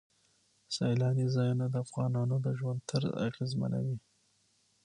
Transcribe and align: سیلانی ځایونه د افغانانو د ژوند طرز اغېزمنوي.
سیلانی 0.75 1.25
ځایونه 1.35 1.65
د 1.69 1.75
افغانانو 1.85 2.35
د 2.45 2.47
ژوند 2.59 2.79
طرز 2.89 3.11
اغېزمنوي. 3.27 3.97